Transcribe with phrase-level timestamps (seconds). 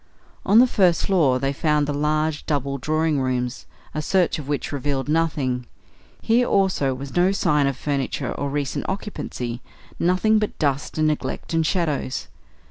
[0.47, 4.71] On the first floor they found the large double drawing rooms, a search of which
[4.71, 5.67] revealed nothing.
[6.23, 9.61] Here also was no sign of furniture or recent occupancy;
[9.99, 12.29] nothing but dust and neglect and shadows.